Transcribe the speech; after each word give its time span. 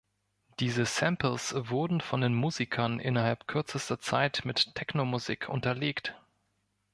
Diese 0.59 0.87
Samples 0.87 1.53
wurden 1.55 2.01
von 2.01 2.21
den 2.21 2.33
Musikern 2.33 2.99
innerhalb 2.99 3.45
kürzester 3.47 3.99
Zeit 3.99 4.41
mit 4.45 4.73
Techno-Musik 4.73 5.47
unterlegt. 5.47 6.19